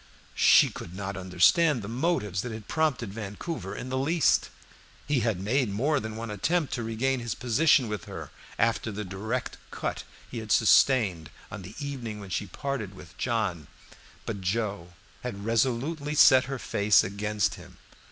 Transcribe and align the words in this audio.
She 0.33 0.69
could 0.69 0.95
not 0.95 1.15
understand 1.15 1.83
the 1.83 1.87
motives 1.87 2.41
that 2.41 2.67
prompted 2.67 3.13
Vancouver 3.13 3.75
in 3.75 3.89
the 3.89 3.99
least. 3.99 4.49
He 5.07 5.19
had 5.19 5.39
made 5.39 5.71
more 5.71 5.99
than 5.99 6.15
one 6.15 6.31
attempt 6.31 6.73
to 6.73 6.81
regain 6.83 7.19
his 7.19 7.35
position 7.35 7.87
with 7.87 8.05
her 8.05 8.31
after 8.57 8.91
the 8.91 9.05
direct 9.05 9.57
cut 9.69 10.03
he 10.27 10.39
had 10.39 10.51
sustained 10.51 11.29
on 11.51 11.61
the 11.61 11.75
evening 11.77 12.19
when 12.19 12.31
she 12.31 12.47
parted 12.47 12.95
with 12.95 13.15
John; 13.19 13.67
but 14.25 14.41
Joe 14.41 14.93
had 15.21 15.45
resolutely 15.45 16.15
set 16.15 16.45
her 16.45 16.57
face 16.57 17.03
against 17.03 17.53
him. 17.53 17.77